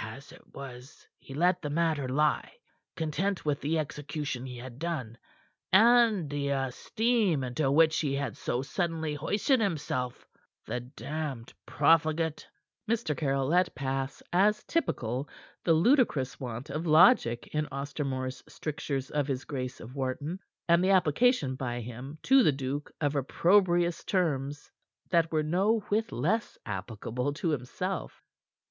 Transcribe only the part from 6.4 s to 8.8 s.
esteem into which he had so